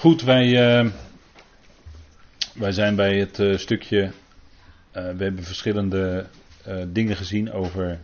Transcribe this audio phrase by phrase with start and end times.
[0.00, 0.46] Goed, wij,
[0.82, 0.90] uh,
[2.54, 4.02] wij zijn bij het uh, stukje.
[4.02, 4.12] Uh,
[4.92, 6.26] we hebben verschillende
[6.88, 8.00] dingen gezien over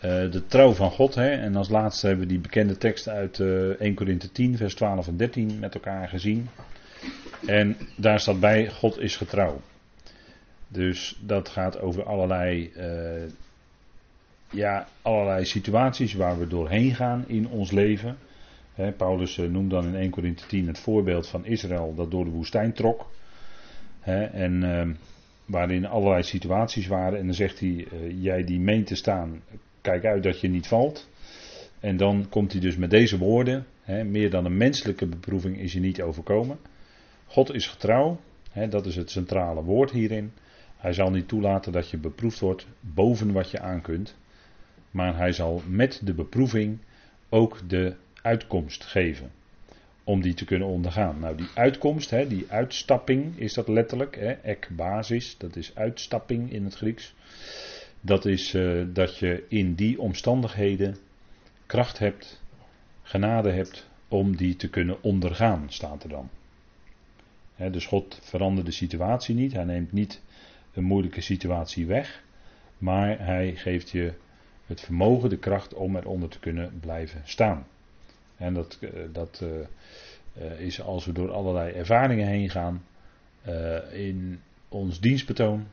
[0.00, 1.14] de trouw van God.
[1.14, 1.30] Hè?
[1.30, 5.16] En als laatste hebben we die bekende tekst uit 1 Korinthe 10, vers 12 en
[5.16, 6.48] 13 met elkaar gezien.
[7.46, 9.60] En daar staat bij: God is getrouw.
[10.68, 12.72] Dus dat gaat over allerlei,
[14.50, 18.18] ja, allerlei situaties waar we doorheen gaan in ons leven.
[18.96, 22.30] Paulus eh, noemt dan in 1 Corinthië 10 het voorbeeld van Israël dat door de
[22.30, 23.10] woestijn trok.
[24.32, 24.92] en ehm,
[25.44, 27.18] waarin allerlei situaties waren.
[27.18, 29.42] En dan zegt hij, eh, jij die meent te staan,
[29.80, 31.08] kijk uit dat je niet valt.
[31.80, 33.66] En dan komt hij dus met deze woorden,
[34.04, 36.58] meer dan een menselijke beproeving is je niet overkomen.
[37.26, 38.20] God is getrouw,
[38.68, 40.32] dat is het centrale woord hierin.
[40.76, 44.16] Hij zal niet toelaten dat je beproefd wordt boven wat je aan kunt.
[44.90, 46.78] Maar hij zal met de beproeving
[47.28, 49.30] ook de uitkomst geven.
[50.04, 51.18] Om die te kunnen ondergaan.
[51.18, 54.16] Nou, die uitkomst, hè, die uitstapping is dat letterlijk.
[54.16, 57.14] Hè, ek basis, dat is uitstapping in het Grieks.
[58.00, 60.96] Dat is uh, dat je in die omstandigheden
[61.66, 62.42] kracht hebt,
[63.02, 66.30] genade hebt om die te kunnen ondergaan, staat er dan.
[67.72, 69.52] dus God verandert de situatie niet.
[69.52, 70.20] Hij neemt niet
[70.72, 72.22] een moeilijke situatie weg.
[72.78, 74.12] Maar hij geeft je
[74.66, 77.66] het vermogen, de kracht om eronder te kunnen blijven staan.
[78.40, 79.60] En dat, eh, dat eh,
[80.44, 82.84] eh, is als we door allerlei ervaringen heen gaan
[83.92, 85.66] in ons dienstbetoon.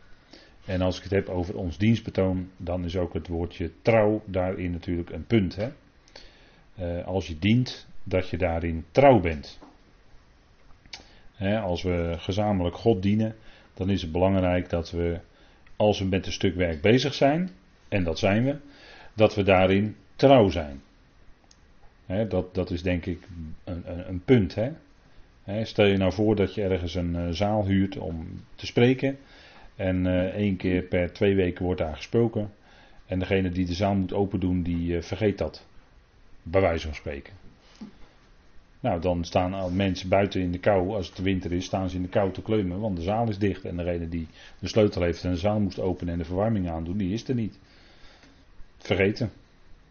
[0.66, 4.72] En als ik het heb over ons dienstbetoon, dan is ook het woordje trouw daarin
[4.72, 5.56] natuurlijk een punt.
[5.56, 5.70] Hè?
[7.04, 9.60] als je dient, dat je daarin trouw bent.
[11.64, 13.36] als we gezamenlijk God dienen,
[13.73, 15.20] dan is het belangrijk dat we,
[15.76, 17.50] als we met een stuk werk bezig zijn,
[17.88, 18.58] en dat zijn we,
[19.14, 20.82] dat we daarin trouw zijn
[22.08, 23.28] dat, dat is denk ik
[23.64, 24.58] een, een, punt.
[25.64, 29.18] stel je nou voor dat je ergens een uh, zaal huurt om te spreken.
[29.76, 32.52] En uh, één keer per twee weken wordt daar gesproken.
[33.06, 35.66] En degene die de zaal moet open doen, die uh, vergeet dat.
[36.44, 37.34] Bij wijze van spreken.
[38.80, 42.02] Nou, dan staan mensen buiten in de kou, als het winter is, staan ze in
[42.02, 43.66] de kou te kleumen, want de zaal is dicht.
[43.66, 44.28] En degene die
[44.60, 47.36] de sleutel heeft en de zaal moest openen en de verwarming aandoen, die is er
[47.36, 47.60] niet.
[48.78, 49.32] Vergeten.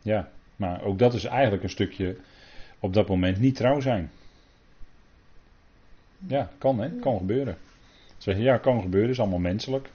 [0.02, 2.16] Ja, maar ook dat is eigenlijk een stukje
[2.80, 4.10] op dat moment niet trouw zijn.
[6.26, 7.56] Ja, kan hè, kan gebeuren.
[8.18, 9.90] Zeg je, ja, kan gebeuren, is allemaal menselijk.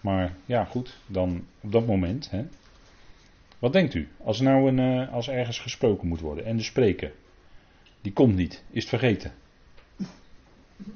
[0.00, 2.30] Maar ja, goed, dan op dat moment.
[2.30, 2.44] Hè.
[3.58, 4.08] Wat denkt u?
[4.24, 7.12] Als, nou een, uh, als ergens gesproken moet worden en de spreker,
[8.00, 9.32] die komt niet, is het vergeten.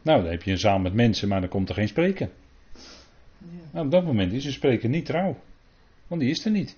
[0.02, 2.30] Nou, dan heb je een zaal met mensen, maar dan komt er geen spreker.
[3.70, 5.36] Nou, op dat moment is een spreker niet trouw.
[6.06, 6.76] Want die is er niet.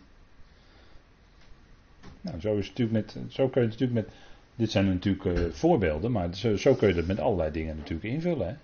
[2.21, 4.17] Nou, zo, is natuurlijk met, zo kun je het natuurlijk met.
[4.55, 8.15] Dit zijn natuurlijk uh, voorbeelden, maar zo, zo, kun je dat met allerlei dingen natuurlijk
[8.15, 8.47] invullen.
[8.49, 8.55] Hè?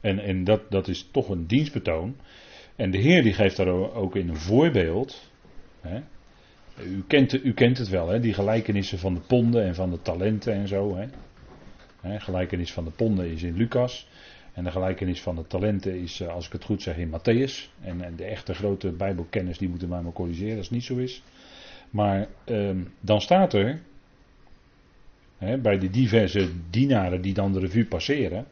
[0.00, 2.16] En, en dat, dat is toch een dienstbetoon.
[2.76, 5.30] En de Heer die geeft daar ook in een voorbeeld.
[5.80, 6.02] Hè?
[6.82, 8.20] U, kent, u kent het wel, hè?
[8.20, 10.96] die gelijkenissen van de ponden en van de talenten en zo.
[10.96, 11.06] Hè?
[12.00, 14.08] Hè, gelijkenis van de ponden is in Lucas.
[14.54, 17.70] En de gelijkenis van de talenten is, eh, als ik het goed zeg, in Matthäus.
[17.80, 20.96] En, en de echte grote Bijbelkennis die moeten wij maar corrigeren als het niet zo
[20.96, 21.22] is.
[21.90, 23.80] Maar ehm, dan staat er,
[25.38, 28.46] hè, bij de diverse dienaren die dan de revue passeren.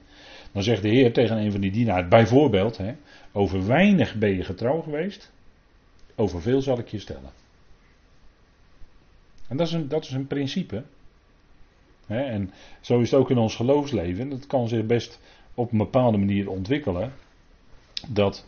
[0.53, 2.95] Dan zegt de Heer tegen een van die dienaren, bijvoorbeeld, hè,
[3.33, 5.33] over weinig ben je getrouw geweest,
[6.15, 7.31] over veel zal ik je stellen.
[9.49, 10.83] En dat is een, dat is een principe.
[12.07, 14.29] En zo is het ook in ons geloofsleven.
[14.29, 15.21] Dat kan zich best
[15.55, 17.13] op een bepaalde manier ontwikkelen.
[18.09, 18.47] Dat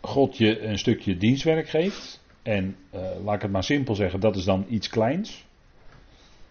[0.00, 2.22] God je een stukje dienstwerk geeft.
[2.42, 5.46] En uh, laat ik het maar simpel zeggen, dat is dan iets kleins.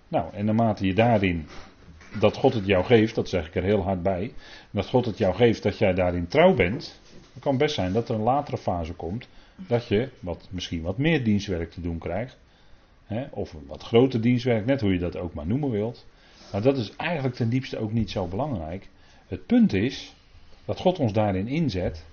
[0.08, 1.48] Nou, en naarmate je daarin
[2.20, 4.34] dat God het jou geeft, dat zeg ik er heel hard bij,
[4.72, 7.00] dat God het jou geeft dat jij daarin trouw bent,
[7.40, 9.28] kan best zijn dat er een latere fase komt
[9.68, 12.38] dat je wat, misschien wat meer dienstwerk te doen krijgt.
[13.06, 16.06] Hè, of een wat groter dienstwerk, net hoe je dat ook maar noemen wilt.
[16.52, 18.90] Maar dat is eigenlijk ten diepste ook niet zo belangrijk.
[19.30, 20.14] Het punt is
[20.66, 22.06] dat God ons daarin inzet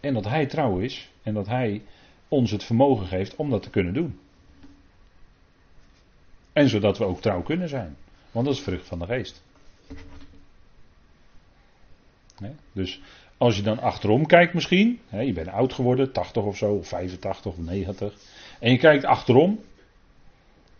[0.00, 1.82] en dat Hij trouw is en dat Hij
[2.28, 4.18] ons het vermogen geeft om dat te kunnen doen.
[6.52, 7.96] En zodat we ook trouw kunnen zijn,
[8.30, 9.42] want dat is vrucht van de geest.
[12.72, 13.00] Dus
[13.38, 17.52] als je dan achterom kijkt misschien, je bent oud geworden, 80 of zo, of 85
[17.52, 18.14] of 90,
[18.60, 19.60] en je kijkt achterom,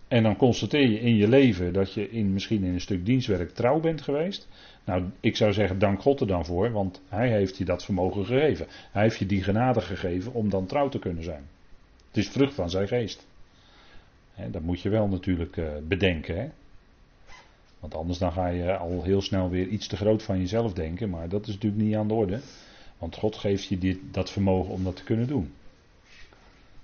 [0.08, 3.50] en dan constateer je in je leven dat je in, misschien in een stuk dienstwerk
[3.50, 4.49] trouw bent geweest.
[4.84, 8.26] Nou, ik zou zeggen, dank God er dan voor, want Hij heeft je dat vermogen
[8.26, 8.66] gegeven.
[8.92, 11.42] Hij heeft je die genade gegeven om dan trouw te kunnen zijn.
[12.08, 13.26] Het is vrucht van zijn geest.
[14.50, 16.36] dat moet je wel natuurlijk uh, bedenken.
[16.36, 16.48] Hè?
[17.81, 21.10] Want anders dan ga je al heel snel weer iets te groot van jezelf denken.
[21.10, 22.40] Maar dat is natuurlijk niet aan de orde.
[22.98, 25.52] Want God geeft je dit, dat vermogen om dat te kunnen doen.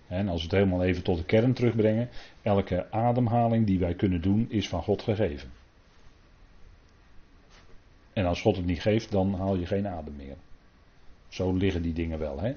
[0.07, 2.09] En als we het helemaal even tot de kern terugbrengen.
[2.43, 5.51] Elke ademhaling die wij kunnen doen is van God gegeven.
[8.21, 10.37] En als God het niet geeft, dan haal je geen adem meer.
[11.29, 12.41] Zo liggen die dingen wel.
[12.41, 12.49] Hè?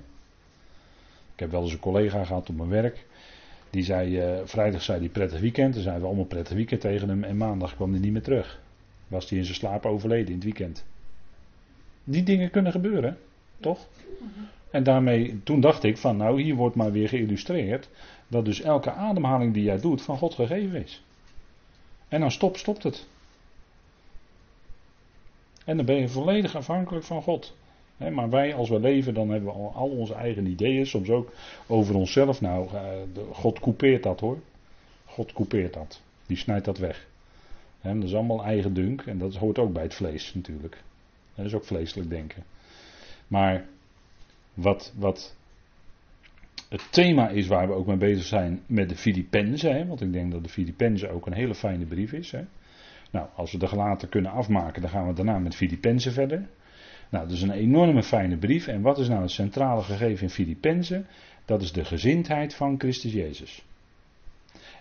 [1.34, 3.06] Ik heb wel eens een collega gehad op mijn werk.
[3.70, 5.74] Die zei, uh, vrijdag zei hij prettig weekend.
[5.74, 7.24] Dan zeiden we allemaal prettig weekend tegen hem.
[7.24, 8.62] En maandag kwam hij niet meer terug.
[9.08, 10.86] Was hij in zijn slaap overleden in het weekend.
[12.04, 13.18] Die dingen kunnen gebeuren,
[13.60, 13.88] toch?
[14.72, 17.90] En daarmee, toen dacht ik van, nou hier wordt maar weer geïllustreerd.
[18.28, 21.04] Dat dus elke ademhaling die jij doet van God gegeven is.
[22.08, 23.08] En dan stop, stopt het.
[25.66, 27.54] En dan ben je volledig afhankelijk van God
[27.98, 31.32] maar wij, als we leven, dan hebben we al, onze eigen ideeën, soms ook
[31.68, 32.42] over onszelf.
[32.42, 32.82] Nou, uh,
[33.32, 34.40] God coupeert dat hoor.
[35.06, 36.02] God coupeert dat.
[36.26, 37.08] Die snijdt dat weg.
[37.82, 40.84] dat is allemaal eigen dunk en dat hoort ook bij het vlees natuurlijk.
[41.36, 42.44] Dat is ook vleeselijk denken.
[43.28, 43.66] Maar
[44.54, 45.36] wat, wat
[46.70, 50.32] het thema is waar we ook mee bezig zijn met de Filippenzen, want ik denk
[50.32, 52.34] dat de Filippenzen ook een hele fijne brief is.
[53.14, 56.50] Nou, als we de gelaten kunnen afmaken, dan gaan we daarna met Filippenzen verder.
[57.10, 58.68] Nou, dat is een enorme fijne brief.
[58.68, 61.08] En wat is nou het centrale gegeven in Filippenzen?
[61.46, 63.66] Dat is de gezindheid van Christus Jezus.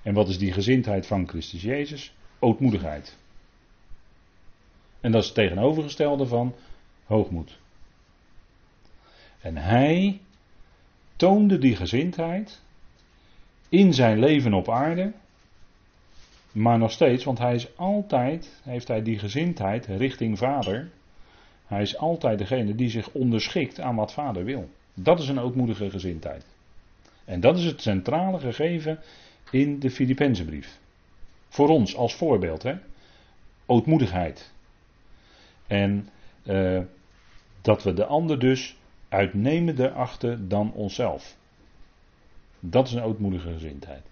[0.02, 2.14] En wat is die gezindheid van Christus Jezus?
[2.38, 3.18] Ootmoedigheid.
[5.00, 6.54] En dat is het tegenovergestelde van
[7.04, 7.58] hoogmoed.
[9.40, 10.20] En hij
[11.16, 12.62] toonde die gezindheid
[13.68, 15.12] in zijn leven op aarde,
[16.52, 20.90] maar nog steeds, want hij is altijd, heeft hij die gezindheid richting Vader,
[21.66, 24.68] hij is altijd degene die zich onderschikt aan wat vader wil.
[24.94, 26.46] Dat is een ootmoedige gezindheid.
[27.24, 28.98] En dat is het centrale gegeven
[29.50, 30.78] in de Filippenzenbrief.
[31.48, 32.74] Voor ons als voorbeeld, hè?
[33.66, 34.52] Ootmoedigheid.
[35.66, 36.08] En
[36.44, 36.80] uh,
[37.60, 38.76] dat we de ander dus
[39.08, 41.36] uitnemender achten dan onszelf.
[42.60, 44.11] Dat is een ootmoedige gezindheid.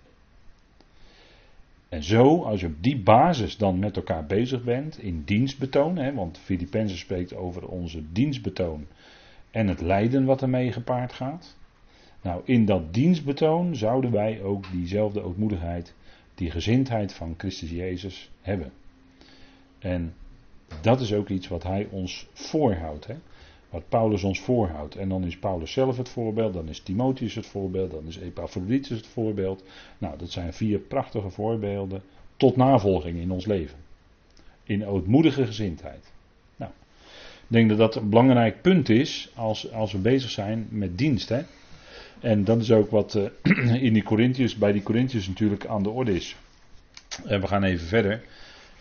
[1.90, 6.14] En zo, als je op die basis dan met elkaar bezig bent, in dienstbetoon, hè,
[6.14, 8.86] want Filippenzen spreekt over onze dienstbetoon
[9.50, 11.56] en het lijden wat ermee gepaard gaat.
[12.22, 15.94] Nou, in dat dienstbetoon zouden wij ook diezelfde ootmoedigheid,
[16.34, 18.72] die gezindheid van Christus Jezus hebben.
[19.78, 20.14] En
[20.80, 23.06] dat is ook iets wat hij ons voorhoudt.
[23.06, 23.14] Hè?
[23.70, 24.96] Wat Paulus ons voorhoudt.
[24.96, 28.96] En dan is Paulus zelf het voorbeeld, dan is Timotheus het voorbeeld, dan is Epaphroditus
[28.96, 29.64] het voorbeeld.
[29.98, 32.02] Nou, dat zijn vier prachtige voorbeelden
[32.36, 33.78] tot navolging in ons leven.
[34.64, 36.12] In ootmoedige gezindheid.
[36.56, 36.70] Nou,
[37.20, 41.28] ik denk dat dat een belangrijk punt is als, als we bezig zijn met dienst.
[41.28, 41.42] Hè?
[42.20, 46.14] En dat is ook wat uh, in die bij die Corinthiërs natuurlijk aan de orde
[46.14, 46.36] is.
[47.24, 48.22] En we gaan even verder.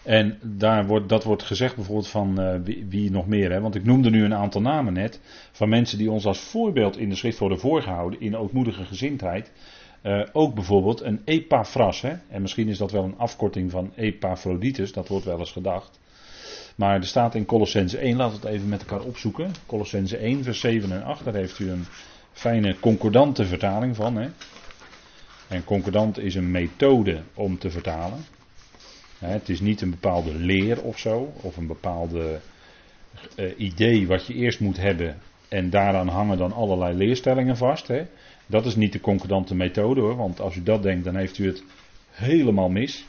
[0.03, 2.55] En daar wordt, dat wordt gezegd bijvoorbeeld van uh,
[2.89, 3.51] wie, nog meer.
[3.51, 3.61] Hè?
[3.61, 5.19] Want ik noemde nu een aantal namen net.
[5.51, 8.21] Van mensen die ons als voorbeeld in de schrift worden voorgehouden.
[8.21, 9.51] In ootmoedige gezindheid.
[10.03, 12.01] Uh, ook bijvoorbeeld een Epaphras.
[12.01, 12.13] Hè?
[12.29, 14.93] En misschien is dat wel een afkorting van Epaphroditus.
[14.93, 15.99] Dat wordt wel eens gedacht.
[16.75, 18.15] Maar er staat in Colossense 1.
[18.15, 19.51] Laten we het even met elkaar opzoeken.
[19.65, 21.23] Colossense 1 vers 7 en 8.
[21.25, 21.85] Daar heeft u een
[22.31, 24.15] fijne concordante vertaling van.
[24.15, 24.29] Hè?
[25.47, 28.25] En concordant is een methode om te vertalen.
[29.19, 32.39] Het is niet een bepaalde leer of zo, of een bepaalde
[33.35, 37.89] uh, idee wat je eerst moet hebben en daaraan hangen dan allerlei leerstellingen vast.
[38.45, 41.45] Dat is niet de concordante methode hoor, want als u dat denkt dan heeft u
[41.45, 41.63] het
[42.09, 43.05] helemaal mis.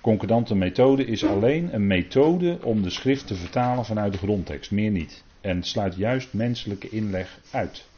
[0.00, 4.90] Concordante methode is alleen een methode om de schrift te vertalen vanuit de grondtekst, meer
[4.90, 5.24] niet.
[5.40, 7.88] En sluit juist menselijke inleg uit.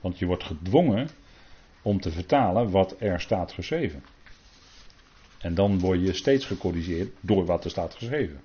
[0.00, 1.08] Want je wordt gedwongen
[1.82, 4.02] om te vertalen wat er staat geschreven.
[5.38, 8.40] En dan word je steeds gecorrigeerd door wat er staat geschreven.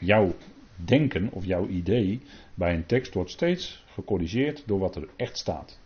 [0.00, 0.34] Jouw
[0.76, 2.20] denken of jouw idee
[2.54, 5.78] bij een tekst wordt steeds gecorrigeerd door wat er echt staat.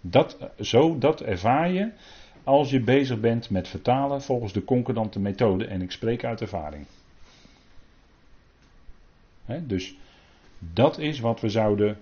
[0.00, 1.90] Dat, zo, dat ervaar je
[2.44, 5.66] als je bezig bent met vertalen volgens de concordante methode.
[5.66, 6.86] En ik spreek uit ervaring.
[9.66, 9.94] dus
[10.58, 11.98] dat is wat we zouden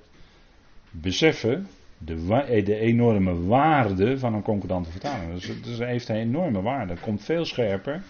[0.90, 1.66] beseffen
[1.98, 5.40] de, eh, de, enorme waarde van een concordante vertaling.
[5.62, 6.94] Dus, heeft een enorme waarde.
[7.00, 8.02] Komt veel scherper,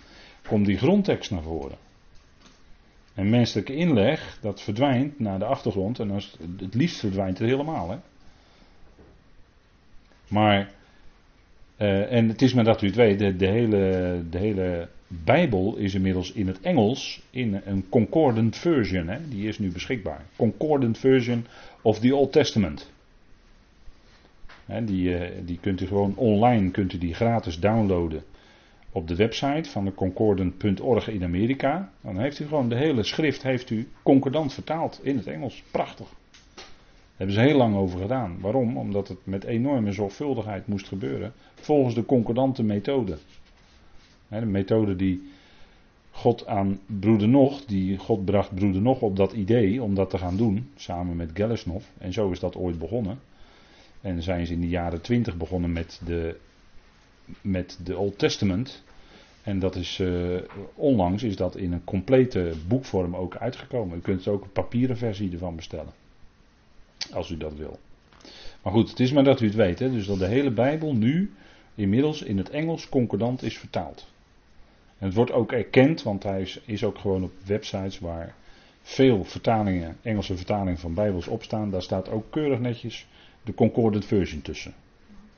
[0.48, 1.76] komt die grondtekst naar voren.
[3.14, 7.90] En menselijke inleg, dat verdwijnt naar de achtergrond en als, het liefst verdwijnt het helemaal.
[7.90, 7.96] Hè?
[10.28, 10.70] Maar,
[11.78, 15.76] uh, en het is maar dat u het weet, de, de, hele, de hele Bijbel
[15.76, 19.08] is inmiddels in het Engels in een concordant version.
[19.08, 19.28] Hè?
[19.28, 20.24] Die is nu beschikbaar.
[20.36, 21.46] Concordant version
[21.82, 22.90] of the Old Testament
[24.66, 28.22] die, eh, die kunt u gewoon online kunt u die gratis downloaden
[28.96, 31.90] op de website van de concordant.org in Amerika.
[32.00, 35.62] Dan heeft u gewoon de hele schrift heeft u concordant vertaald in het Engels.
[35.70, 36.08] Prachtig.
[36.54, 36.64] Daar
[37.16, 38.36] hebben ze heel lang over gedaan.
[38.40, 38.76] Waarom?
[38.76, 41.32] Omdat het met enorme zorgvuldigheid moest gebeuren.
[41.54, 43.18] Volgens de concordante methode.
[44.28, 45.30] De methode die
[46.10, 50.18] God aan broeder Nog, die God bracht broeder Nog op dat idee om dat te
[50.18, 51.84] gaan doen, samen met Gelesnov.
[51.98, 53.18] En zo is dat ooit begonnen.
[54.06, 56.36] En zijn ze in de jaren twintig begonnen met de,
[57.40, 58.82] met de Old Testament.
[59.42, 60.40] En dat is, uh,
[60.74, 63.98] onlangs is dat in een complete boekvorm ook uitgekomen.
[63.98, 65.92] U kunt ook een papieren versie ervan bestellen.
[67.12, 67.78] Als u dat wil.
[68.62, 69.78] Maar goed, het is maar dat u het weet.
[69.78, 69.90] Hè?
[69.90, 71.32] Dus dat de hele Bijbel nu
[71.74, 74.06] inmiddels in het Engels concordant is vertaald.
[74.98, 78.34] En het wordt ook erkend, want hij is, is ook gewoon op websites waar
[78.82, 81.70] veel vertalingen, Engelse vertalingen van Bijbels opstaan.
[81.70, 83.06] Daar staat ook keurig netjes
[83.46, 84.74] de Concordant Version tussen.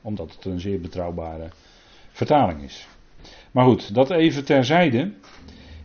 [0.01, 1.49] Omdat het een zeer betrouwbare
[2.11, 2.87] vertaling is.
[3.51, 5.13] Maar goed, dat even terzijde.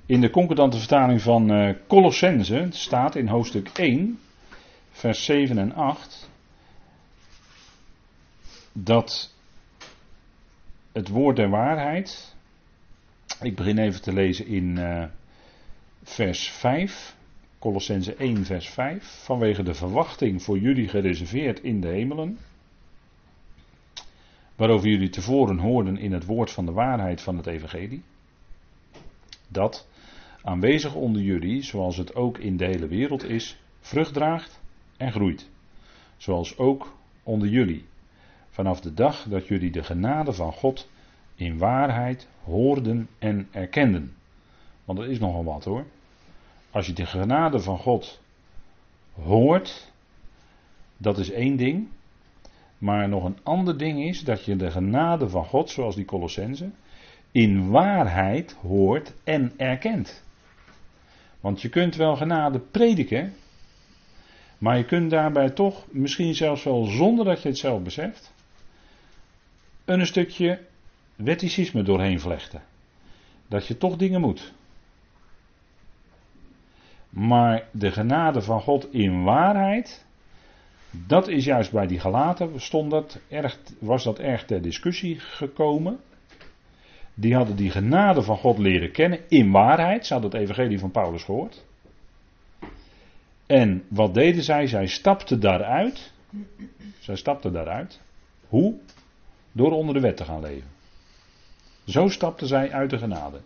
[0.07, 4.19] In de concordante vertaling van uh, Colossense staat in hoofdstuk 1,
[4.90, 6.31] vers 7 en 8,
[8.73, 9.35] dat
[10.93, 12.35] het woord der waarheid,
[13.43, 15.04] ik begin even te lezen in uh,
[16.02, 17.16] vers 5,
[17.64, 22.38] Colossense 1, vers 5, vanwege de verwachting voor jullie gereserveerd in de hemelen,
[24.56, 28.02] waarover jullie tevoren hoorden in het woord van de waarheid van het Evangelie,
[29.49, 29.88] dat
[30.42, 34.61] aanwezig onder jullie, zoals het ook in de hele wereld is, vrucht draagt
[34.97, 35.50] en groeit.
[36.16, 37.85] Zoals ook onder jullie,
[38.50, 40.88] vanaf de dag dat jullie de genade van God
[41.35, 44.14] in waarheid hoorden en erkenden.
[44.85, 45.85] Want dat is nogal wat hoor.
[46.75, 48.21] Als je de genade van God
[49.23, 49.93] hoort,
[50.97, 51.88] dat is één ding.
[52.78, 56.71] Maar nog een ander ding is dat je de genade van God, zoals die Colossense,
[57.31, 60.25] in waarheid hoort en erkent.
[61.40, 63.35] Want je kunt wel genade prediken,
[64.59, 68.33] maar je kunt daarbij toch, misschien zelfs wel zonder dat je het zelf beseft,
[69.85, 70.61] een stukje
[71.16, 72.62] wetticisme doorheen vlechten.
[73.49, 74.52] Dat je toch dingen moet.
[77.14, 80.04] Maar de genade van God in waarheid,
[80.90, 86.00] dat is juist bij die gelaten, stond dat erg, was dat erg ter discussie gekomen.
[87.14, 90.06] Die hadden die genade van God leren kennen in waarheid.
[90.06, 91.64] Ze hadden het evangelie van Paulus gehoord.
[93.47, 94.66] En wat deden zij?
[94.66, 96.12] Zij stapten daaruit.
[96.99, 98.00] Zij stapten daaruit.
[98.49, 98.75] Hoe?
[99.52, 100.71] Door onder de wet te gaan leven.
[101.85, 103.40] Zo stapten zij uit de genade.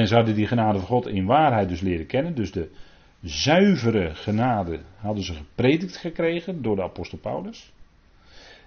[0.00, 2.34] En ze hadden die genade van God in waarheid dus leren kennen.
[2.34, 2.70] Dus de
[3.22, 7.72] zuivere genade hadden ze gepredikt gekregen door de apostel Paulus.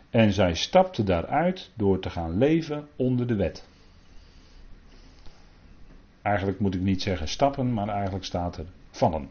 [0.09, 3.67] En zij stapten daaruit door te gaan leven onder de wet.
[6.21, 9.29] Eigenlijk moet ik niet zeggen stappen, maar eigenlijk staat er vallen.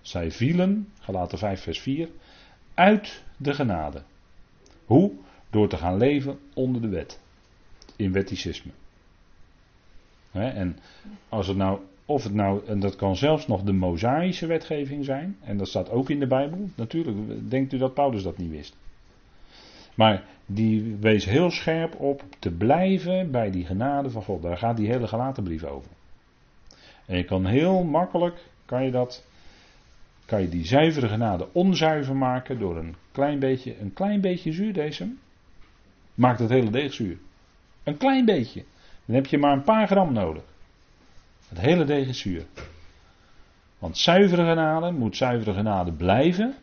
[0.00, 2.08] Zij vielen, gelaten 5 vers 4,
[2.74, 4.02] uit de genade.
[4.84, 5.12] Hoe?
[5.50, 7.20] Door te gaan leven onder de wet.
[7.96, 8.72] In wetticisme
[10.42, 10.76] en
[11.28, 15.36] als het nou, of het nou, en dat kan zelfs nog de Mosaïsche wetgeving zijn,
[15.40, 18.76] en dat staat ook in de Bijbel, natuurlijk, denkt u dat Paulus dat niet wist.
[19.94, 24.42] Maar die wees heel scherp op te blijven bij die genade van God.
[24.42, 25.90] Daar gaat die hele gelaten brief over.
[27.06, 29.26] En je kan heel makkelijk, kan je dat,
[30.24, 35.18] kan je die zuivere genade onzuiver maken door een klein beetje, een klein beetje zuurdesem.
[36.14, 37.18] Maakt het hele deeg zuur.
[37.82, 38.64] Een klein beetje.
[39.06, 40.42] Dan heb je maar een paar gram nodig.
[41.48, 42.44] Het hele deeg is zuur.
[43.78, 46.54] Want zuivere genade moet zuivere genade blijven.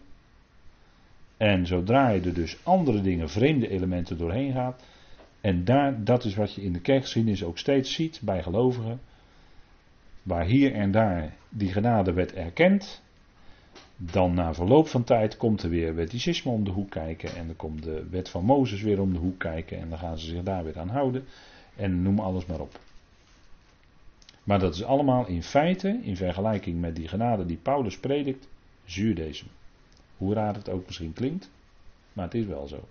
[1.38, 4.84] En zodra je er dus andere dingen, vreemde elementen doorheen gaat.
[5.42, 9.00] En daar, dat is wat je in de kerkgeschiedenis ook steeds ziet bij gelovigen.
[10.24, 13.02] Waar hier en daar die genade werd erkend.
[13.98, 17.36] Dan na verloop van tijd komt er weer wetticisme om de hoek kijken.
[17.36, 19.80] En dan komt de wet van Mozes weer om de hoek kijken.
[19.80, 21.26] En dan gaan ze zich daar weer aan houden.
[21.76, 22.80] En noem alles maar op.
[24.44, 28.48] Maar dat is allemaal in feite, in vergelijking met die genade die Paulus predikt,
[28.86, 29.48] zuurdesem.
[30.18, 31.50] Hoe raar het ook misschien klinkt,
[32.14, 32.88] maar het is wel zo.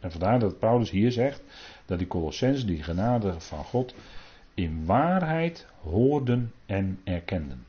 [0.00, 1.42] En vandaar dat Paulus hier zegt
[1.84, 3.94] dat die Colossens die genade van God
[4.54, 7.64] in waarheid hoorden en erkenden.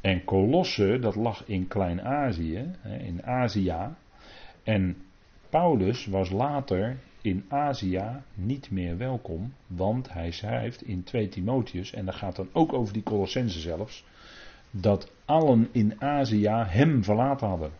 [0.00, 3.76] En Colosse, dat lag in Klein-Azië, in Azië.
[4.62, 5.02] En
[5.52, 12.04] Paulus was later in Azië niet meer welkom, want hij schrijft in 2 Timotheus, en
[12.04, 14.04] dat gaat dan ook over die Colossense zelfs,
[14.70, 17.70] dat allen in Azië hem verlaten hadden.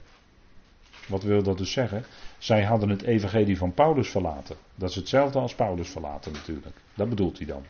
[1.08, 2.04] Wat wil dat dus zeggen?
[2.38, 4.56] Zij hadden het evangelie van Paulus verlaten.
[4.74, 6.76] Dat is hetzelfde als Paulus verlaten natuurlijk.
[6.94, 7.62] Dat bedoelt hij dan.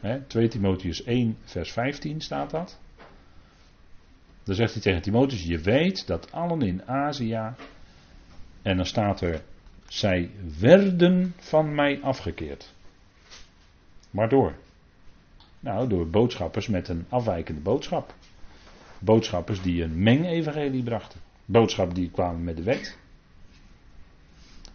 [0.00, 2.80] He, 2 Timotheus 1, vers 15 staat dat.
[4.42, 7.54] Dan zegt hij tegen Timotheus: Je weet dat allen in Azië.
[8.62, 9.42] En dan staat er:
[9.86, 12.74] Zij werden van mij afgekeerd.
[14.10, 14.54] Waardoor?
[15.60, 18.14] Nou, door boodschappers met een afwijkende boodschap.
[18.98, 21.20] Boodschappers die een meng-evangelie brachten.
[21.44, 22.98] Boodschappen die kwamen met de wet.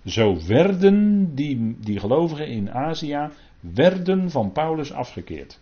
[0.05, 3.29] Zo werden die, die gelovigen in Azië
[3.59, 5.59] werden van Paulus afgekeerd.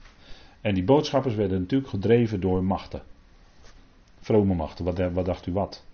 [0.62, 3.02] En die boodschappers werden natuurlijk gedreven door machten.
[4.20, 5.86] Vrome machten, wat, wat dacht u wat?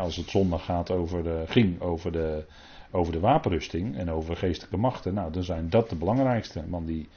[0.00, 2.44] Als het zondag gaat over de, ging over de,
[2.90, 6.62] over de wapenrusting en over geestelijke machten, nou dan zijn dat de belangrijkste.
[6.68, 7.08] Want die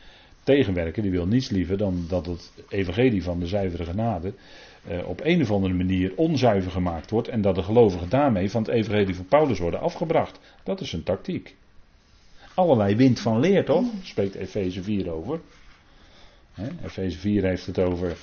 [0.43, 4.33] tegenwerken, die wil niets liever dan dat het evangelie van de zuivere genade
[4.87, 8.61] eh, op een of andere manier onzuiver gemaakt wordt en dat de gelovigen daarmee van
[8.61, 10.39] het evangelie van Paulus worden afgebracht.
[10.63, 11.55] Dat is een tactiek.
[12.55, 13.85] Allerlei wind van leer, toch?
[14.01, 15.39] Spreekt Efeze 4 over.
[16.83, 18.17] Efeze 4 heeft het over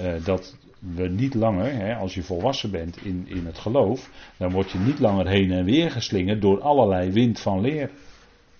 [0.00, 4.50] uh, dat we niet langer, hè, als je volwassen bent in, in het geloof, dan
[4.50, 7.90] word je niet langer heen en weer geslingerd door allerlei wind van leer.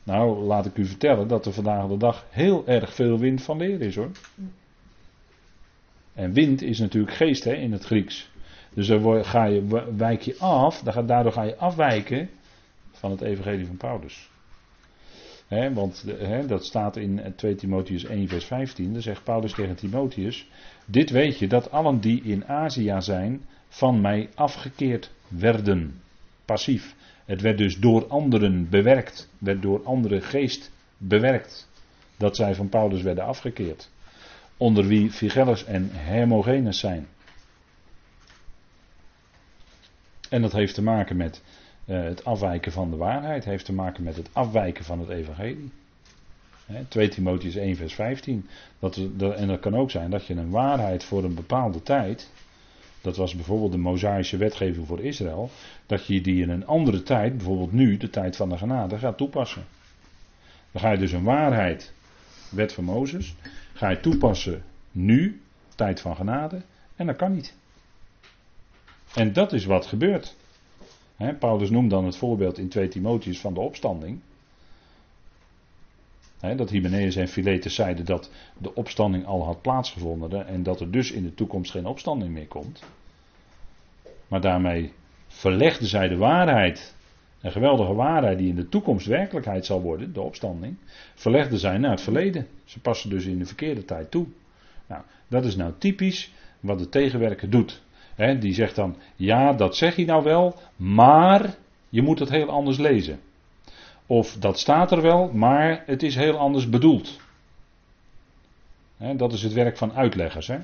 [0.02, 3.56] Nou, laat ik u vertellen dat er vandaag de dag heel erg veel wind van
[3.56, 4.11] leer is hoor.
[6.14, 8.30] En wind is natuurlijk geest hè, in het Grieks.
[8.75, 12.30] Dus dan ga je, wijk je af, daardoor ga je afwijken
[12.90, 14.30] van het evangelie van Paulus.
[15.73, 16.04] want
[16.47, 18.92] dat staat in 2 Timotheus 1 vers 15.
[18.92, 20.49] Dan zegt Paulus tegen Timotheus,
[20.90, 26.00] dit weet je dat allen die in Azië zijn van mij afgekeerd werden.
[26.45, 26.95] Passief.
[27.25, 31.68] Het werd dus door anderen bewerkt, werd door andere geest bewerkt,
[32.16, 33.90] dat zij van Paulus werden afgekeerd.
[34.57, 37.07] Onder wie Figelus en Hermogenes zijn.
[40.30, 41.42] En dat heeft te maken met
[41.87, 45.73] uh, het afwijken van de waarheid, heeft te maken met het afwijken van het evangelie.
[46.89, 48.47] 2 Timotheus 1 vers 15.
[48.78, 48.97] Dat,
[49.37, 52.31] en dat kan ook zijn dat je een waarheid voor een bepaalde tijd,
[53.00, 55.50] dat was bijvoorbeeld de Mosaïsche wetgeving voor Israël,
[55.87, 59.17] dat je die in een andere tijd, bijvoorbeeld nu, de tijd van de genade, gaat
[59.17, 59.65] toepassen.
[60.73, 61.93] Dan ga je dus een waarheid,
[62.50, 63.35] wet van Mozes,
[63.73, 65.41] ga je toepassen nu,
[65.75, 66.63] tijd van genade,
[66.97, 67.54] en dat kan niet.
[69.15, 70.37] En dat is wat gebeurt.
[71.39, 74.21] Paulus noemt dan het voorbeeld in 2 Timotheus van de opstanding.
[76.41, 81.11] Dat Hymenaeus en Philetus zeiden dat de opstanding al had plaatsgevonden en dat er dus
[81.11, 82.83] in de toekomst geen opstanding meer komt.
[84.29, 84.93] Maar daarmee
[85.27, 86.95] verlegden zij de waarheid,
[87.41, 90.77] een geweldige waarheid die in de toekomst werkelijkheid zal worden, de opstanding,
[91.15, 92.47] verlegden zij naar het verleden.
[92.65, 94.27] Ze passen dus in de verkeerde tijd toe.
[94.87, 97.83] Nou, dat is nou typisch wat de tegenwerker doet.
[98.39, 101.55] die zegt dan, ja, dat zeg je nou wel, maar
[101.89, 103.21] je moet het heel anders lezen.
[104.10, 107.21] Of dat staat er wel, maar het is heel anders bedoeld.
[109.16, 110.47] dat is het werk van uitleggers.
[110.47, 110.58] Hè?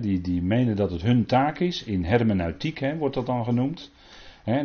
[0.00, 3.90] die, die menen dat het hun taak is, in hermeneutiek wordt dat dan genoemd.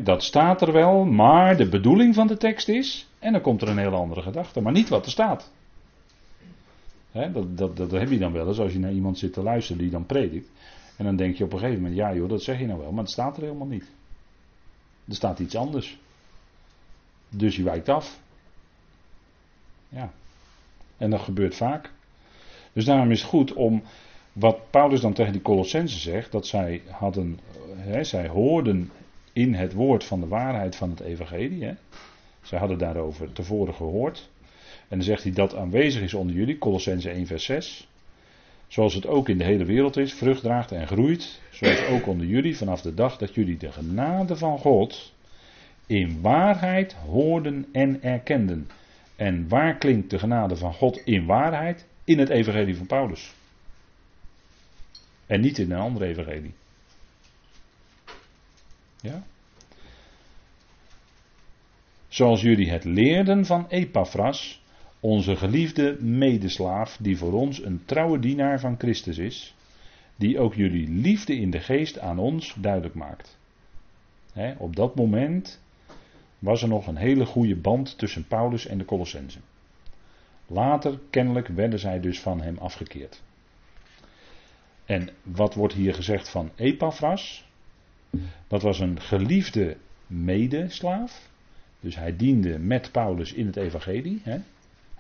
[0.04, 3.68] dat staat er wel, maar de bedoeling van de tekst is, en dan komt er
[3.68, 5.52] een hele andere gedachte, maar niet wat er staat.
[7.12, 9.82] dat, dat, dat heb je dan wel eens als je naar iemand zit te luisteren
[9.82, 10.50] die dan predikt.
[10.98, 12.92] En dan denk je op een gegeven moment, ja joh, dat zeg je nou wel,
[12.92, 13.92] maar het staat er helemaal niet.
[15.08, 15.98] Er staat iets anders.
[17.30, 18.20] Dus je wijkt af.
[19.90, 20.12] Ja.
[20.98, 21.92] En dat gebeurt vaak.
[22.74, 23.84] Dus daarom is het goed om
[24.34, 27.40] wat Paulus dan tegen die Colossensen zegt, dat zij hadden,
[27.76, 28.92] hè, zij hoorden
[29.34, 31.64] in het woord van de waarheid van het evangelie.
[31.64, 31.74] Hè.
[32.42, 34.30] Zij hadden daarover tevoren gehoord.
[34.88, 37.88] En dan zegt hij dat aanwezig is onder jullie, Colossense 1 vers 6.
[38.74, 41.42] Zoals het ook in de hele wereld is, vrucht draagt en groeit.
[41.52, 45.14] Zoals ook onder jullie vanaf de dag dat jullie de genade van God
[45.88, 48.70] in waarheid hoorden en erkenden.
[49.16, 51.88] En waar klinkt de genade van God in waarheid?
[52.04, 53.34] In het evangelie van Paulus.
[55.26, 56.54] En niet in een andere evangelie.
[59.02, 59.24] Ja?
[62.08, 64.63] Zoals jullie het leerden van Epaphras,
[65.04, 69.56] onze geliefde medeslaaf, die voor ons een trouwe dienaar van Christus is,
[70.16, 73.38] die ook jullie liefde in de geest aan ons duidelijk maakt.
[74.58, 75.62] op dat moment
[76.40, 79.42] was er nog een hele goede band tussen Paulus en de Colossensen.
[80.48, 83.22] Later, kennelijk, werden zij dus van hem afgekeerd.
[84.86, 87.46] En wat wordt hier gezegd van Epaphras?
[88.48, 91.30] Dat was een geliefde medeslaaf.
[91.80, 94.22] Dus hij diende met Paulus in het evangelie.
[94.24, 94.40] Hè?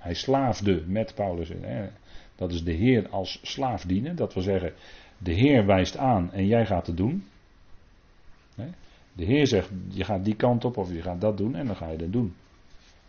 [0.03, 1.49] Hij slaafde met Paulus.
[1.49, 1.89] Hè.
[2.35, 4.15] Dat is de Heer als slaaf dienen.
[4.15, 4.73] Dat wil zeggen,
[5.17, 7.23] de Heer wijst aan en jij gaat het doen.
[9.13, 11.75] De Heer zegt, je gaat die kant op of je gaat dat doen en dan
[11.75, 12.35] ga je dat doen.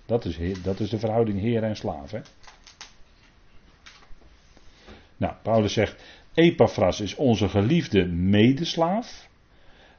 [0.06, 2.10] Dat is, dat is de verhouding Heer en slaaf.
[2.10, 2.20] Hè?
[5.16, 6.04] Nou, Paulus zegt,
[6.34, 9.28] Epaphras is onze geliefde medeslaaf,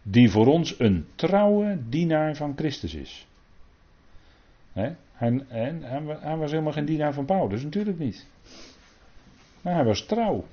[0.01, 3.27] die voor ons een trouwe dienaar van Christus is.
[5.15, 5.79] Hij, hij,
[6.19, 8.27] hij, was helemaal geen dienaar van Paulus, natuurlijk niet.
[9.61, 10.45] Maar hij was trouw.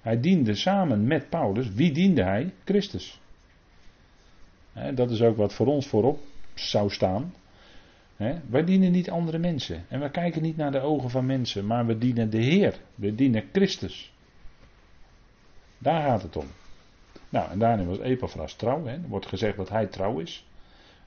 [0.00, 1.72] Hij diende samen met Paulus.
[1.72, 2.54] Wie diende hij?
[2.64, 3.20] Christus.
[4.94, 6.20] Dat is ook wat voor ons voorop
[6.54, 7.34] zou staan.
[8.46, 9.84] Wij dienen niet andere mensen.
[9.88, 12.78] En we kijken niet naar de ogen van mensen, maar we dienen de Heer.
[12.94, 14.12] We dienen Christus.
[15.78, 16.46] Daar gaat het om.
[17.28, 18.84] Nou, en daarin was Epaphras trouw.
[18.84, 18.92] Hè.
[18.92, 20.46] Er wordt gezegd dat hij trouw is.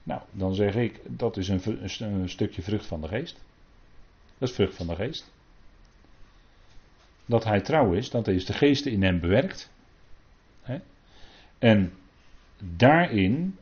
[0.06, 1.60] Nou, dan zeg ik, dat is een,
[1.98, 3.44] een, stukje vrucht van de geest.
[4.38, 5.30] Dat is vrucht van de geest.
[7.24, 9.70] Dat hij trouw is, dat is de geest in hem bewerkt.
[10.62, 10.78] Hè.
[11.58, 11.92] En
[12.58, 13.56] daarin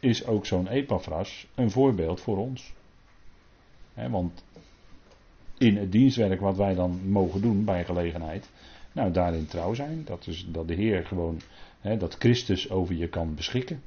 [0.00, 2.72] is ook zo'n Epaphras een voorbeeld voor ons.
[3.94, 4.44] want
[5.58, 8.50] in het dienstwerk wat wij dan mogen doen bij gelegenheid,
[8.92, 11.40] nou daarin trouw zijn, dat is dat de Heer gewoon,
[11.80, 13.82] dat Christus over je kan beschikken.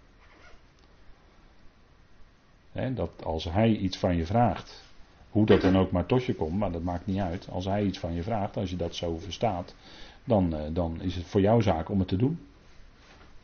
[2.87, 4.83] Dat als Hij iets van je vraagt,
[5.29, 7.47] hoe dat dan ook maar tot je komt, maar dat maakt niet uit.
[7.49, 9.75] Als Hij iets van je vraagt, als je dat zo verstaat,
[10.23, 12.39] dan, eh, dan is het voor jouw zaak om het te doen.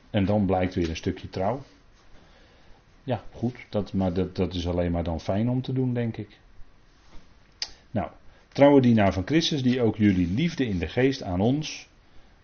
[0.10, 1.62] En dan blijkt weer een stukje trouw.
[3.04, 6.18] Ja, goed, dat, maar dat, dat is alleen maar dan fijn om te doen, denk
[6.18, 6.40] ik.
[7.92, 8.10] Nou,
[8.48, 11.88] trouwe dienaar van Christus, die ook jullie liefde in de geest aan ons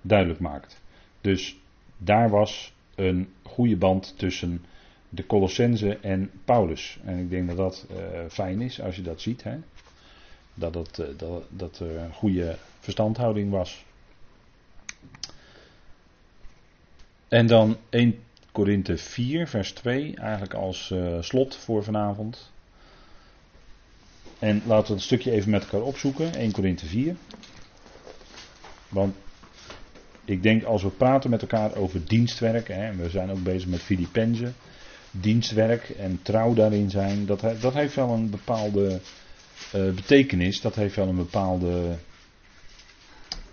[0.02, 0.82] duidelijk maakt.
[1.22, 1.58] Dus
[1.98, 4.66] daar was een goede band tussen
[5.14, 7.00] de Colossense en Paulus.
[7.04, 7.98] En ik denk dat dat uh,
[8.30, 9.44] fijn is als je dat ziet.
[9.44, 9.58] Hè?
[10.54, 13.86] Dat, uh, dat, dat er een goede verstandhouding was.
[17.28, 18.16] En dan 1
[18.52, 22.52] Korinthe 4, vers 2, eigenlijk als uh, slot voor vanavond.
[24.40, 27.16] En laten we het stukje even met elkaar opzoeken, 1 Korinthe 4.
[28.90, 29.16] Want
[30.26, 33.70] ik denk als we praten met elkaar over dienstwerk, hè, en we zijn ook bezig
[33.70, 34.56] met Filippenzen,
[35.12, 39.00] dienstwerk en trouw daarin zijn, dat, dat heeft wel een bepaalde
[39.76, 41.96] uh, betekenis, dat heeft wel een bepaalde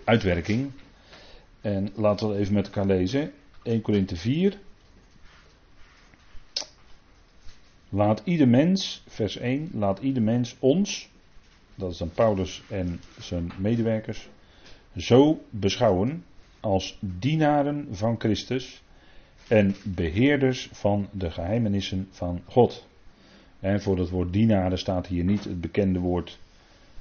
[0.05, 0.71] uitwerking.
[1.61, 3.33] En laten we even met elkaar lezen.
[3.63, 4.59] 1 Korinthe 4.
[7.89, 11.09] Laat ieder mens, vers 1, laat ieder mens ons,
[11.75, 14.29] dat is dan Paulus en zijn medewerkers,
[14.97, 16.25] zo beschouwen
[16.61, 18.83] als dienaren van Christus
[19.49, 22.87] en beheerders van de geheimenissen van God.
[23.61, 26.39] En voor het woord dienaren staat hier niet het bekende woord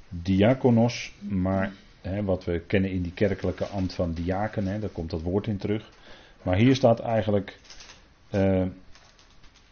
[0.08, 5.10] diakonos, maar hè, wat we kennen in die kerkelijke ambt van diaken, hè, daar komt
[5.10, 5.90] dat woord in terug.
[6.42, 7.58] Maar hier staat eigenlijk
[8.34, 8.66] uh,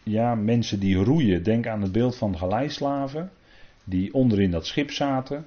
[0.03, 1.43] ja, mensen die roeien.
[1.43, 3.31] Denk aan het beeld van galeislaven
[3.85, 5.47] die onderin dat schip zaten.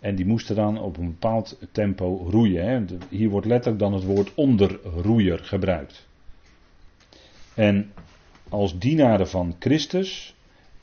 [0.00, 2.64] En die moesten dan op een bepaald tempo roeien.
[2.64, 2.96] Hè.
[3.08, 6.08] Hier wordt letterlijk dan het woord onderroeier gebruikt.
[7.54, 7.92] En
[8.48, 10.34] als dienaren van Christus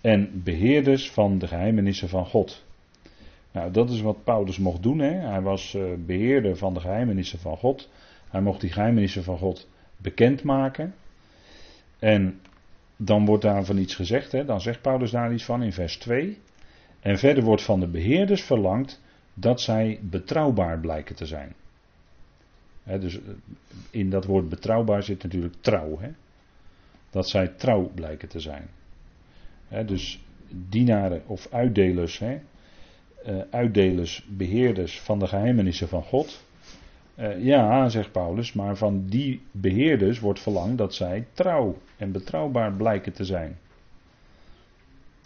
[0.01, 2.65] en beheerders van de geheimenissen van God.
[3.51, 4.99] Nou, dat is wat Paulus mocht doen.
[4.99, 5.11] Hè.
[5.11, 7.89] Hij was uh, beheerder van de geheimenissen van God.
[8.29, 10.93] Hij mocht die geheimenissen van God bekendmaken.
[11.99, 12.39] En
[12.97, 14.45] dan wordt daarvan iets gezegd, hè?
[14.45, 16.37] dan zegt Paulus daar iets van in vers 2.
[16.99, 19.01] En verder wordt van de beheerders verlangd
[19.33, 21.55] dat zij betrouwbaar blijken te zijn.
[22.83, 23.23] dus eh,
[23.89, 25.99] in dat woord betrouwbaar zit natuurlijk trouw.
[25.99, 26.09] Hè?
[27.09, 28.67] Dat zij trouw blijken te zijn.
[29.85, 30.23] dus
[30.69, 32.39] dienaren of uitdelers, hè?
[33.27, 36.45] Uh, uitdelers, beheerders van de geheimenissen van God.
[37.19, 42.73] Uh, ja, zegt Paulus, maar van die beheerders wordt verlangd dat zij trouw en betrouwbaar
[42.73, 43.57] blijken te zijn.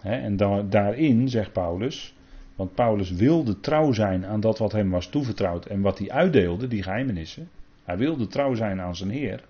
[0.04, 2.16] en da daarin, zegt Paulus,
[2.56, 6.68] want Paulus wilde trouw zijn aan dat wat hem was toevertrouwd en wat hij uitdeelde,
[6.68, 7.50] die geheimenissen.
[7.84, 9.44] Hij wilde trouw zijn aan zijn Heer.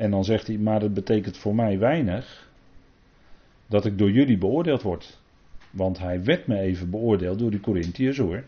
[0.00, 2.50] En dan zegt hij, maar het betekent voor mij weinig
[3.66, 5.18] dat ik door jullie beoordeeld word.
[5.70, 8.44] Want hij werd me even beoordeeld door die Corinthiërs hoor.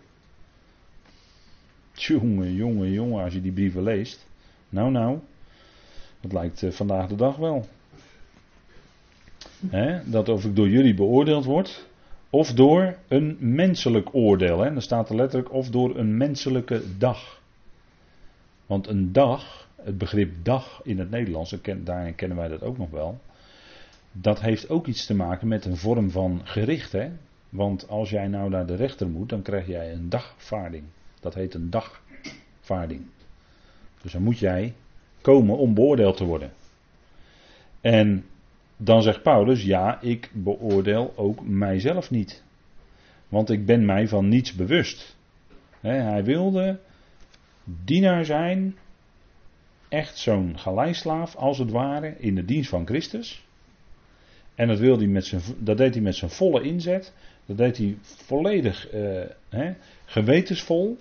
[1.92, 4.26] Jongen, jongen, jongen, als je die brieven leest.
[4.68, 5.18] Nou, nou.
[6.20, 7.66] Dat lijkt eh, vandaag de dag wel.
[10.04, 11.88] dat of ik door jullie beoordeeld word.
[12.30, 14.60] Of door een menselijk oordeel.
[14.60, 17.40] He, dan staat er letterlijk of door een menselijke dag.
[18.66, 22.90] Want een dag, het begrip dag in het Nederlands, daarin kennen wij dat ook nog
[22.90, 23.20] wel.
[24.12, 26.92] Dat heeft ook iets te maken met een vorm van gericht.
[26.92, 27.10] Hè?
[27.48, 30.84] Want als jij nou naar de rechter moet, dan krijg jij een dagvaarding.
[31.20, 33.06] Dat heet een dagvaarding.
[34.02, 34.74] Dus dan moet jij
[35.20, 36.52] komen om beoordeeld te worden.
[37.80, 38.24] En
[38.76, 42.42] dan zegt Paulus, ja, ik beoordeel ook mijzelf niet.
[43.28, 45.16] Want ik ben mij van niets bewust.
[45.80, 46.78] hij wilde
[47.64, 48.76] dienaar zijn,
[49.92, 53.44] echt zo'n galeislaaf als het ware, in de dienst van Christus.
[54.54, 57.12] En dat, wilde hij met zijn, dat deed hij met zijn volle inzet.
[57.46, 59.70] Dat deed hij volledig uh,
[60.04, 60.98] gewetensvol.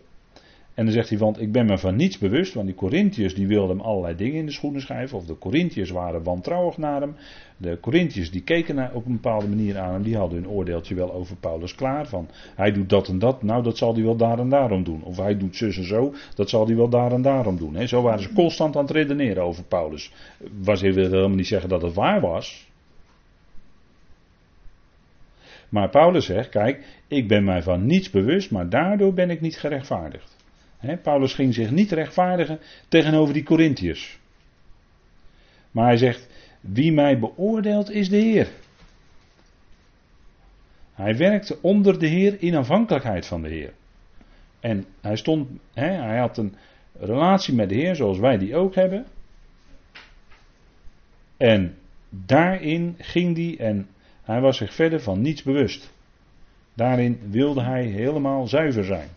[0.74, 3.48] En dan zegt hij, want ik ben me van niets bewust, want die Corinthiërs die
[3.48, 7.16] wilden hem allerlei dingen in de schoenen schrijven, of de Corinthiërs waren wantrouwig naar hem.
[7.58, 10.96] De Corinthiërs die keken naar, op een bepaalde manier aan hem, die hadden hun oordeeltje
[10.96, 14.16] wel over Paulus klaar, van hij doet dat en dat, nou dat zal hij wel
[14.16, 15.04] daar en daarom doen.
[15.04, 17.76] Of hij doet zus en zo, dat zal hij wel daar en daarom doen.
[17.76, 20.12] He, zo waren ze constant aan het redeneren over Paulus.
[20.62, 22.70] Was wil helemaal niet zeggen dat het waar was.
[25.70, 29.58] Maar Paulus zegt, kijk, ik ben mij van niets bewust, maar daardoor ben ik niet
[29.58, 30.40] gerechtvaardigd.
[31.02, 34.20] Paulus ging zich niet rechtvaardigen tegenover die Corinthiërs.
[35.72, 36.28] Maar hij zegt,
[36.60, 38.48] wie mij beoordeelt is de Heer.
[40.94, 43.74] Hij werkte onder de Heer in afhankelijkheid van de Heer.
[44.60, 46.56] En hij stond, hij had een
[47.00, 49.06] relatie met de Heer zoals wij die ook hebben.
[51.38, 51.78] En
[52.10, 53.88] daarin ging hij en
[54.22, 55.94] hij was zich verder van niets bewust.
[56.74, 59.10] Daarin wilde hij helemaal zuiver zijn.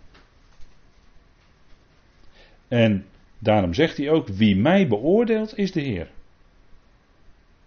[2.69, 3.05] En
[3.39, 6.11] daarom zegt hij ook: Wie mij beoordeelt is de Heer.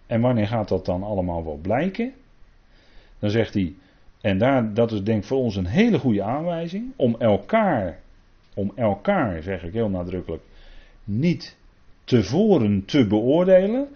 [0.06, 2.12] En wanneer gaat dat dan allemaal wel blijken?
[3.18, 3.74] Dan zegt hij,
[4.20, 8.00] en daar, dat is denk ik voor ons een hele goede aanwijzing, om elkaar,
[8.54, 10.42] om elkaar, zeg ik heel nadrukkelijk,
[11.04, 11.56] niet
[12.04, 13.88] tevoren te beoordelen.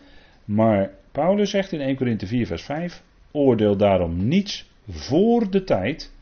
[0.45, 6.13] Maar Paulus zegt in 1 Corinthië 4, vers 5, oordeel daarom niets voor de tijd,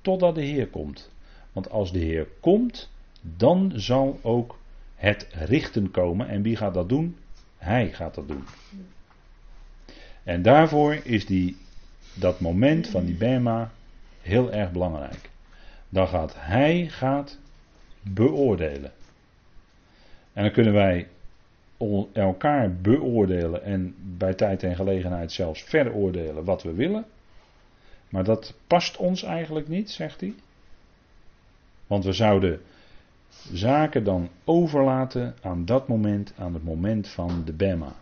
[0.00, 1.12] totdat de Heer komt.
[1.52, 2.90] Want als de Heer komt,
[3.24, 4.58] dan zal ook
[4.94, 6.28] het richten komen.
[6.28, 7.16] En wie gaat dat doen?
[7.58, 8.44] Hij gaat dat doen.
[10.22, 11.56] En daarvoor is die,
[12.14, 13.70] dat moment van die Bema
[14.22, 15.30] heel erg belangrijk.
[15.88, 17.38] Dan gaat hij gaat
[18.00, 18.92] beoordelen.
[20.32, 21.08] En dan kunnen wij
[22.12, 27.04] elkaar beoordelen en bij tijd en gelegenheid zelfs veroordelen wat we willen.
[28.08, 30.34] Maar dat past ons eigenlijk niet, zegt hij.
[31.86, 32.60] Want we zouden
[33.52, 37.94] zaken dan overlaten aan dat moment, aan het moment van de Bema.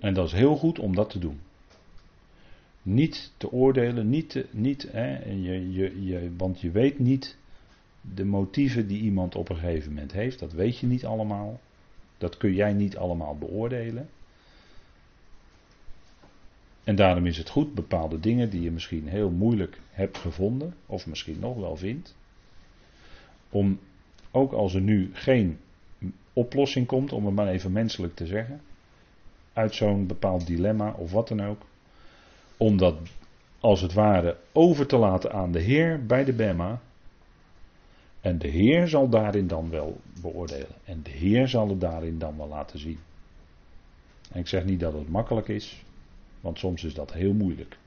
[0.00, 1.40] En dat is heel goed om dat te doen.
[2.82, 7.36] Niet te oordelen, niet, te, niet hè, je, je, je, want je weet niet
[8.00, 10.38] de motieven die iemand op een gegeven moment heeft.
[10.38, 11.60] Dat weet je niet allemaal.
[12.18, 14.08] Dat kun jij niet allemaal beoordelen.
[16.84, 21.06] En daarom is het goed bepaalde dingen die je misschien heel moeilijk hebt gevonden, of
[21.06, 22.14] misschien nog wel vindt,
[23.52, 23.78] om,
[24.30, 25.58] ook als er nu geen
[26.32, 28.60] oplossing komt, om het maar even menselijk te zeggen,
[29.52, 31.62] uit zo'n bepaald dilemma of wat dan ook,
[32.56, 32.96] om dat
[33.60, 36.80] als het ware over te laten aan de Heer bij de Bema.
[38.20, 40.76] En de Heer zal daarin dan wel beoordelen.
[40.84, 42.98] En de Heer zal het daarin dan wel laten zien.
[44.30, 45.84] En ik zeg niet dat het makkelijk is,
[46.40, 47.78] want soms is dat heel moeilijk.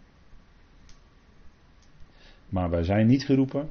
[2.49, 3.69] Maar wij zijn niet geroepen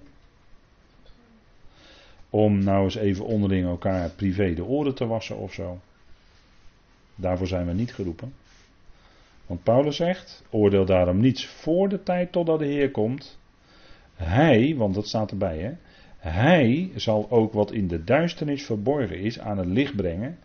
[2.34, 5.80] om nou eens even onderling elkaar privé de oren te wassen of zo.
[7.14, 8.32] Daarvoor zijn we niet geroepen.
[9.46, 13.38] Want Paulus zegt: oordeel daarom niets voor de tijd totdat de Heer komt.
[14.14, 15.72] Hij, want dat staat erbij, hè.
[16.18, 20.38] Hij zal ook wat in de duisternis verborgen is aan het licht brengen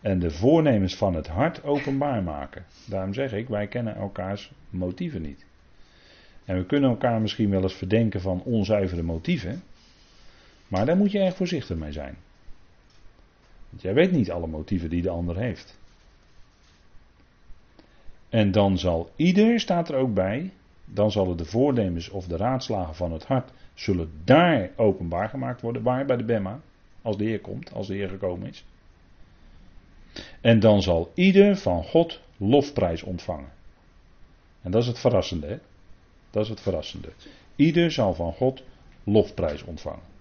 [0.00, 2.64] en de voornemens van het hart openbaar maken.
[2.86, 5.46] Daarom zeg ik, wij kennen elkaars motieven niet.
[6.44, 9.62] En we kunnen elkaar misschien wel eens verdenken van onzuivere motieven.
[10.72, 12.16] Maar daar moet je erg voorzichtig mee zijn.
[13.68, 15.78] Want jij weet niet alle motieven die de ander heeft.
[18.28, 20.52] En dan zal ieder, staat er ook bij,
[20.84, 25.82] dan zullen de voornemens of de raadslagen van het hart, zullen daar openbaar gemaakt worden.
[25.82, 26.04] Waar?
[26.04, 26.60] Bij de Bemma.
[27.02, 28.64] Als de Heer komt, als de Heer gekomen is.
[30.40, 33.52] En dan zal ieder van God lofprijs ontvangen.
[34.62, 35.58] En dat is het verrassende, hè?
[36.30, 37.12] Dat is het verrassende.
[37.56, 38.62] Ieder zal van God
[39.04, 40.11] lofprijs ontvangen.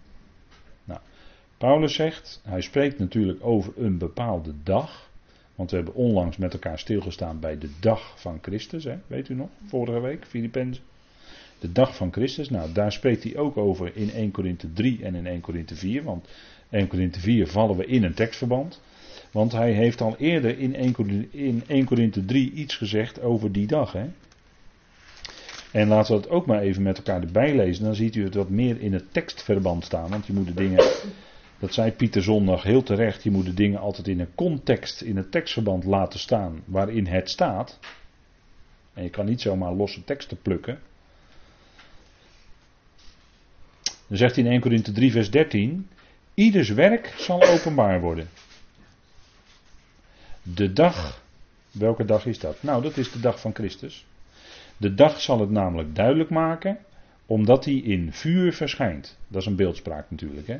[1.61, 5.09] Paulus zegt, hij spreekt natuurlijk over een bepaalde dag.
[5.55, 8.83] Want we hebben onlangs met elkaar stilgestaan bij de dag van Christus.
[8.83, 8.97] Hè?
[9.07, 9.49] Weet u nog?
[9.65, 10.83] Vorige week, Filippenzen.
[11.59, 12.49] De dag van Christus.
[12.49, 16.03] Nou, daar spreekt hij ook over in 1 Korinthe 3 en in 1 Korinthe 4.
[16.03, 16.27] Want
[16.69, 18.81] 1 Korinthe 4 vallen we in een tekstverband.
[19.31, 23.51] Want hij heeft al eerder in 1 Korinthe, in 1 Korinthe 3 iets gezegd over
[23.51, 23.91] die dag.
[23.91, 24.05] Hè?
[25.71, 27.83] En laten we het ook maar even met elkaar erbij lezen.
[27.83, 30.09] Dan ziet u het wat meer in het tekstverband staan.
[30.09, 30.83] Want je moet de dingen,
[31.61, 35.17] dat zei Pieter Zondag heel terecht, je moet de dingen altijd in een context, in
[35.17, 37.79] het tekstverband laten staan waarin het staat.
[38.93, 40.79] En je kan niet zomaar losse teksten plukken.
[44.07, 45.89] Dan zegt hij in 1 Corinthië 3 vers 13,
[46.33, 48.29] ieders werk zal openbaar worden.
[50.43, 51.23] De dag,
[51.71, 52.63] welke dag is dat?
[52.63, 54.05] Nou, dat is de dag van Christus.
[54.77, 56.77] De dag zal het namelijk duidelijk maken,
[57.25, 59.17] omdat hij in vuur verschijnt.
[59.27, 60.47] Dat is een beeldspraak natuurlijk.
[60.47, 60.59] Hè?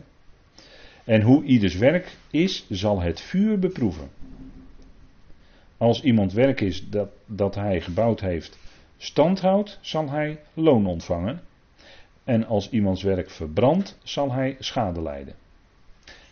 [1.06, 4.10] En hoe ieders werk is, zal het vuur beproeven.
[5.78, 8.58] Als iemand werk is dat, dat hij gebouwd heeft,
[8.98, 11.42] standhoudt, zal hij loon ontvangen.
[12.24, 15.36] En als iemands werk verbrandt, zal hij schade lijden.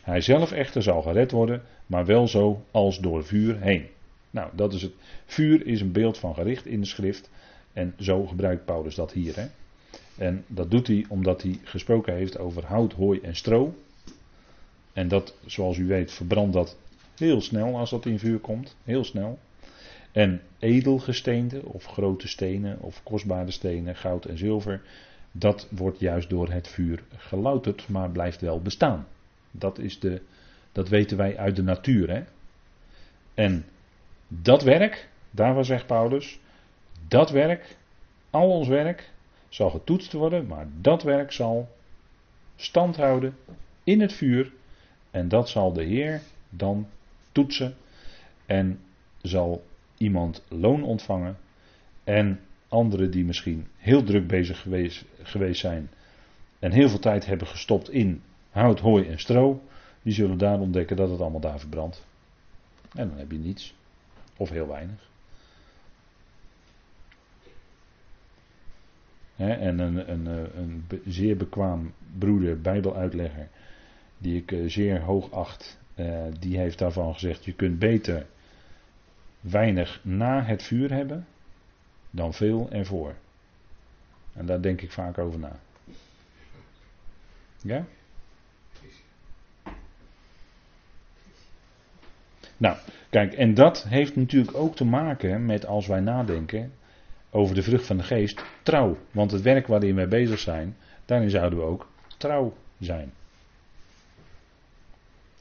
[0.01, 3.85] Hij zelf echter zal gered worden, maar wel zo als door vuur heen.
[4.31, 4.93] Nou, dat is het.
[5.25, 7.29] Vuur is een beeld van gericht in de schrift.
[7.73, 9.35] En zo gebruikt Paulus dat hier.
[9.35, 9.47] Hè?
[10.17, 13.73] En dat doet hij omdat hij gesproken heeft over hout, hooi en stro.
[14.93, 16.77] En dat, zoals u weet, verbrandt dat
[17.17, 18.75] heel snel als dat in vuur komt.
[18.83, 19.39] Heel snel.
[20.11, 24.81] En edelgesteente, of grote stenen, of kostbare stenen, goud en zilver,
[25.31, 29.07] dat wordt juist door het vuur gelouterd, maar blijft wel bestaan.
[29.51, 30.21] Dat, is de,
[30.71, 32.09] dat weten wij uit de natuur.
[32.09, 32.23] Hè?
[33.33, 33.65] En
[34.27, 36.39] dat werk, daarvan zegt Paulus,
[37.07, 37.77] dat werk,
[38.29, 39.11] al ons werk,
[39.49, 41.69] zal getoetst worden, maar dat werk zal
[42.55, 43.35] stand houden
[43.83, 44.51] in het vuur.
[45.11, 46.87] En dat zal de Heer dan
[47.31, 47.75] toetsen
[48.45, 48.79] en
[49.21, 49.63] zal
[49.97, 51.37] iemand loon ontvangen.
[52.03, 55.89] En anderen die misschien heel druk bezig geweest, geweest zijn
[56.59, 59.61] en heel veel tijd hebben gestopt in hout, hooi en stro,
[60.01, 62.05] die zullen daar ontdekken dat het allemaal daar verbrandt.
[62.93, 63.75] En dan heb je niets.
[64.37, 65.07] Of heel weinig.
[69.35, 70.25] en een, een,
[70.57, 73.47] een, zeer bekwaam broeder, bijbeluitlegger,
[74.19, 78.25] die ik eh, zeer hoog acht, eh, die heeft daarvan gezegd, je kunt beter
[79.39, 81.25] weinig na het vuur hebben
[82.09, 83.15] dan veel ervoor.
[84.33, 85.59] En daar denk ik vaak over na.
[87.61, 87.85] Ja?
[92.57, 92.77] Nou,
[93.09, 96.71] kijk, en dat heeft natuurlijk ook te maken met als wij nadenken
[97.29, 98.97] over de vrucht van de geest, trouw.
[99.11, 103.13] Want het werk waarin wij bezig zijn, daarin zouden we ook trouw zijn.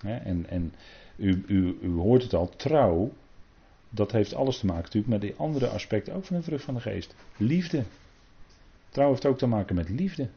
[0.03, 0.73] En en
[1.17, 3.13] u, u, u hoort het al, trouw,
[3.91, 6.75] dat heeft alles te maken natuurlijk met die andere aspecten ook van de vrucht van
[6.75, 7.15] de geest.
[7.37, 7.83] Liefde.
[8.89, 10.29] Trouw heeft ook te maken met liefde.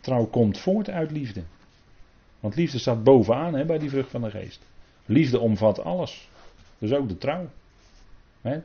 [0.00, 1.42] trouw komt voort uit liefde.
[2.40, 4.60] Want liefde staat bovenaan bij die vrucht van de geest.
[5.06, 6.30] Liefde omvat alles.
[6.78, 7.48] Dus ook de trouw.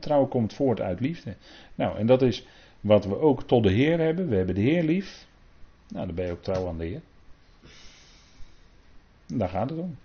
[0.00, 1.34] trouw komt voort uit liefde.
[1.74, 2.46] Nou, en dat is
[2.80, 4.28] wat we ook tot de Heer hebben.
[4.28, 5.26] We hebben de Heer lief.
[5.88, 7.00] Nou, dan ben je ook trouw aan de Heer.
[9.38, 9.96] Daar gaat het om.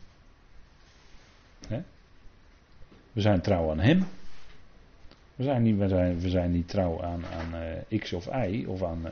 [3.12, 4.06] We zijn trouw aan Hem.
[5.36, 8.66] We zijn niet, we zijn, we zijn niet trouw aan, aan uh, X of Y
[8.68, 9.12] of aan, uh,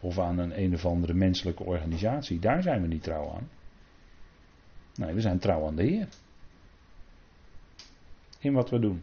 [0.00, 2.38] of aan een een of andere menselijke organisatie.
[2.38, 3.48] Daar zijn we niet trouw aan.
[4.94, 6.08] Nee, we zijn trouw aan de Heer
[8.38, 9.02] in wat we doen.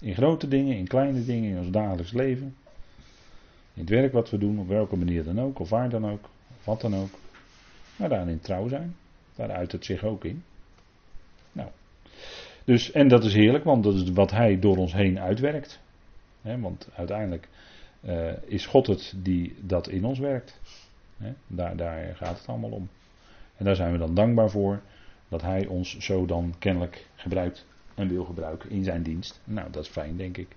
[0.00, 2.56] In grote dingen, in kleine dingen, in ons dagelijks leven.
[3.74, 6.24] In het werk wat we doen, op welke manier dan ook, of waar dan ook,
[6.58, 7.10] of wat dan ook.
[7.96, 8.96] Maar daarin trouw zijn.
[9.34, 10.44] Daar uit het zich ook in.
[11.52, 11.68] Nou.
[12.64, 15.80] Dus, en dat is heerlijk, want dat is wat hij door ons heen uitwerkt.
[16.40, 17.48] want uiteindelijk
[18.00, 20.60] uh, is God het die dat in ons werkt.
[21.46, 22.88] daar, daar gaat het allemaal om.
[23.56, 24.80] En daar zijn we dan dankbaar voor
[25.28, 29.40] dat hij ons zo dan kennelijk gebruikt en wil gebruiken in zijn dienst.
[29.44, 30.48] Nou, dat is fijn, denk ik.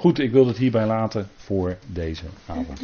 [0.00, 2.82] Goed, ik wil het hierbij laten voor deze avond.